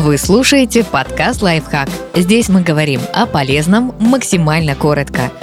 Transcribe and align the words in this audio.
Вы 0.00 0.16
слушаете 0.16 0.82
подкаст 0.82 1.42
«Лайфхак». 1.42 1.90
Здесь 2.14 2.48
мы 2.48 2.62
говорим 2.62 3.02
о 3.12 3.26
полезном 3.26 3.94
максимально 3.98 4.74
коротко– 4.74 5.30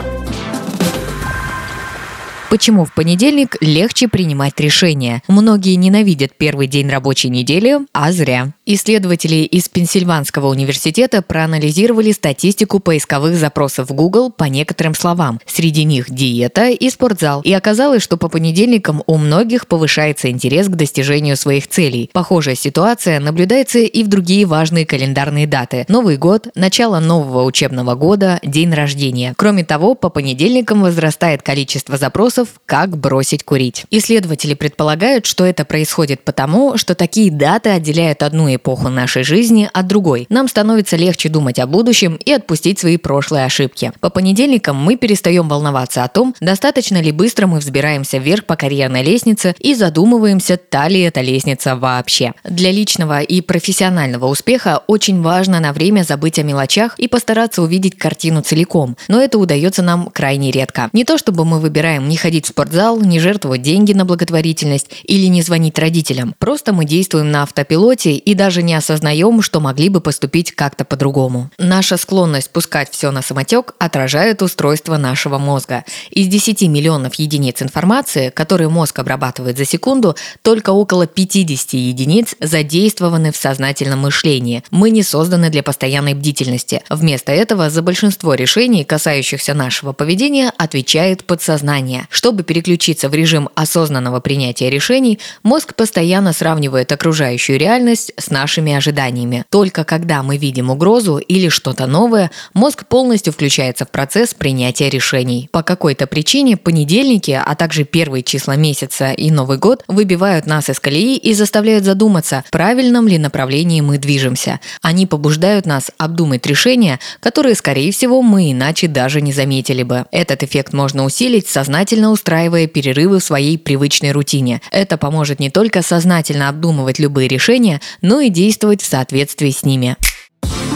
Почему 2.49 2.85
в 2.85 2.93
понедельник 2.93 3.57
легче 3.59 4.07
принимать 4.07 4.57
решения? 4.59 5.21
Многие 5.28 5.75
ненавидят 5.75 6.31
первый 6.38 6.67
день 6.67 6.89
рабочей 6.89 7.29
недели, 7.29 7.79
а 7.91 8.12
зря. 8.13 8.54
Исследователи 8.70 9.45
из 9.45 9.70
Пенсильванского 9.70 10.50
университета 10.50 11.21
проанализировали 11.21 12.11
статистику 12.11 12.82
поисковых 12.82 13.38
запросов 13.38 13.89
Google 13.91 14.29
по 14.29 14.43
некоторым 14.43 14.93
словам. 14.93 15.39
Среди 15.45 15.86
них 15.86 16.09
диета 16.09 16.68
и 16.68 16.89
спортзал. 16.89 17.39
И 17.43 17.54
оказалось, 17.54 18.04
что 18.04 18.18
по 18.18 18.27
понедельникам 18.27 19.04
у 19.07 19.15
многих 19.15 19.68
повышается 19.68 20.29
интерес 20.29 20.68
к 20.68 20.75
достижению 20.75 21.38
своих 21.38 21.69
целей. 21.69 22.09
Похожая 22.11 22.55
ситуация 22.55 23.21
наблюдается 23.21 23.79
и 23.79 24.04
в 24.04 24.09
другие 24.09 24.45
важные 24.45 24.86
календарные 24.86 25.47
даты. 25.47 25.86
Новый 25.87 26.18
год, 26.18 26.50
начало 26.54 27.00
нового 27.00 27.45
учебного 27.45 27.95
года, 27.95 28.42
день 28.43 28.73
рождения. 28.73 29.34
Кроме 29.37 29.64
того, 29.64 29.95
по 29.95 30.09
понедельникам 30.09 30.81
возрастает 30.81 31.42
количество 31.42 31.95
запросов 31.95 32.50
«Как 32.66 32.97
бросить 32.97 33.45
курить?». 33.45 33.86
Исследователи 33.92 34.56
предполагают, 34.56 35.25
что 35.25 35.45
это 35.45 35.64
происходит 35.64 36.25
потому, 36.25 36.75
что 36.75 36.95
такие 36.95 37.31
даты 37.31 37.70
отделяют 37.70 38.23
одну 38.23 38.56
эпоху 38.58 38.89
нашей 38.89 39.23
жизни 39.23 39.70
от 39.72 39.88
другой. 39.88 40.25
Нам 40.30 40.47
становится 40.47 40.98
легче 40.98 41.30
думать 41.30 41.59
о 41.59 41.67
будущем 41.67 42.20
и 42.23 42.31
отпустить 42.31 42.80
свои 42.80 42.98
прошлые 42.98 43.45
ошибки. 43.45 43.92
По 44.00 44.09
понедельникам 44.09 44.75
мы 44.75 44.98
перестаем 44.98 45.48
волноваться 45.48 46.03
о 46.03 46.08
том, 46.08 46.36
достаточно 46.42 47.02
ли 47.02 47.12
быстро 47.12 47.48
мы 47.48 47.59
взбираемся 47.59 48.17
вверх 48.17 48.45
по 48.45 48.56
карьерной 48.56 49.03
лестнице 49.03 49.56
и 49.59 49.73
задумываемся, 49.73 50.58
та 50.58 50.88
ли 50.88 51.02
эта 51.02 51.22
лестница 51.22 51.75
вообще. 51.75 52.34
Для 52.44 52.72
личного 52.72 53.22
и 53.22 53.42
профессионального 53.42 54.25
успеха 54.25 54.81
очень 54.88 55.22
важно 55.22 55.59
на 55.59 55.73
время 55.73 56.03
забыть 56.03 56.39
о 56.39 56.44
мелочах 56.44 56.98
и 56.98 57.08
постараться 57.08 57.62
увидеть 57.62 57.98
картину 57.98 58.42
целиком, 58.42 58.98
но 59.08 59.22
это 59.22 59.38
удается 59.38 59.81
нам 59.81 60.09
крайне 60.09 60.52
редко. 60.52 60.90
Не 60.94 61.03
то 61.03 61.18
чтобы 61.18 61.46
мы 61.46 61.59
выбираем 61.59 62.09
не 62.09 62.18
ходить 62.18 62.46
в 62.46 62.50
спортзал, 62.50 63.00
не 63.02 63.20
жертвовать 63.20 63.62
деньги 63.62 63.94
на 63.94 64.06
благотворительность 64.06 64.90
или 65.03 65.28
не 65.28 65.42
звонить 65.42 65.78
родителям. 65.78 66.36
Просто 66.40 66.74
мы 66.74 66.86
действуем 66.86 67.31
на 67.31 67.44
автопилоте 67.44 68.14
и 68.14 68.34
даже 68.34 68.47
не 68.64 68.73
осознаем, 68.73 69.42
что 69.42 69.59
могли 69.59 69.90
бы 69.90 70.02
поступить 70.02 70.52
как-то 70.52 70.86
по-другому. 70.86 71.50
Наша 71.58 71.98
склонность 71.98 72.50
пускать 72.52 72.90
все 72.92 73.12
на 73.12 73.22
самотек 73.22 73.73
отражает 73.80 74.42
устройство 74.42 74.98
нашего 74.98 75.38
мозга. 75.38 75.84
Из 76.12 76.28
10 76.28 76.64
миллионов 76.64 77.16
единиц 77.16 77.62
информации, 77.62 78.30
которые 78.30 78.70
мозг 78.70 79.00
обрабатывает 79.00 79.58
за 79.58 79.66
секунду, 79.66 80.16
только 80.42 80.72
около 80.72 81.08
50 81.08 81.73
единиц 81.73 82.36
задействованы 82.40 83.31
в 83.31 83.38
сознательном 83.38 84.00
мышлении. 84.00 84.64
Мы 84.72 84.90
не 84.90 85.03
созданы 85.03 85.50
для 85.50 85.64
постоянной 85.64 86.14
бдительности. 86.14 86.84
Вместо 86.90 87.31
этого 87.31 87.70
за 87.70 87.81
большинство 87.81 88.34
решений, 88.34 88.84
касающихся 88.84 89.53
нашего 89.53 89.94
поведения, 89.94 90.52
отвечает 90.58 91.25
подсознание. 91.25 92.08
Чтобы 92.09 92.44
переключиться 92.44 93.09
в 93.09 93.14
режим 93.14 93.50
осознанного 93.56 94.20
принятия 94.20 94.70
решений, 94.70 95.20
мозг 95.44 95.75
постоянно 95.75 96.34
сравнивает 96.34 96.92
окружающую 96.92 97.59
реальность 97.59 98.12
с 98.18 98.30
нашими 98.38 98.74
ожиданиями. 98.74 99.46
Только 99.50 99.84
когда 99.84 100.22
мы 100.22 100.38
видим 100.38 100.70
угрозу 100.70 101.18
или 101.18 101.50
что-то 101.50 101.88
новое, 101.88 102.30
мозг 102.54 102.86
полностью 102.86 103.34
включается 103.34 103.86
в 103.86 103.90
процесс 103.90 104.36
принятия 104.36 104.90
решений. 104.90 105.50
По 105.52 105.64
какой-то 105.64 106.06
причине 106.06 106.56
понедельники, 106.56 107.32
а 107.32 107.56
также 107.56 107.84
первые 107.84 108.22
числа 108.22 108.56
месяца 108.56 109.12
и 109.12 109.32
Новый 109.32 109.58
год 109.58 109.84
выбивают 109.88 110.46
нас 110.46 110.70
из 110.70 110.80
колеи 110.80 111.18
и 111.18 111.34
заставляют 111.34 111.84
задуматься, 111.84 112.44
в 112.48 112.52
правильном 112.52 113.08
ли 113.08 113.18
направлении 113.18 113.82
мы 113.82 113.98
движемся. 113.98 114.60
Они 114.84 115.08
побуждают 115.08 115.66
нас 115.66 115.90
обдумать 115.98 116.46
решения, 116.46 117.00
которые, 117.20 117.56
скорее 117.56 117.92
всего, 117.92 118.22
мы 118.22 118.52
иначе 118.52 118.88
даже 118.88 119.22
не 119.22 119.34
заметили 119.34 119.82
бы. 119.82 120.06
Этот 120.12 120.44
эффект 120.44 120.74
можно 120.74 121.06
усилить 121.06 121.47
сознательно 121.47 122.12
устраивая 122.12 122.68
перерывы 122.68 123.20
в 123.20 123.24
своей 123.24 123.58
привычной 123.58 124.12
рутине. 124.12 124.62
Это 124.72 124.97
поможет 124.97 125.40
не 125.40 125.50
только 125.50 125.81
сознательно 125.81 126.50
обдумывать 126.50 127.00
любые 127.00 127.28
решения, 127.28 127.81
но 128.02 128.27
и 128.28 128.30
действовать 128.30 128.82
в 128.82 128.86
соответствии 128.86 129.50
с 129.50 129.64
ними. 129.64 129.96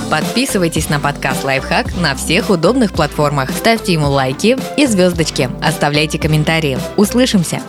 Подписывайтесь 0.10 0.90
на 0.90 1.00
подкаст 1.00 1.44
«Лайфхак» 1.44 1.96
на 1.98 2.16
всех 2.16 2.50
удобных 2.50 2.92
платформах. 2.94 3.52
Ставьте 3.52 3.94
ему 3.94 4.10
лайки 4.10 4.58
и 4.76 4.86
звездочки. 4.86 5.50
Оставляйте 5.62 6.20
комментарии. 6.20 6.78
Услышимся! 6.98 7.62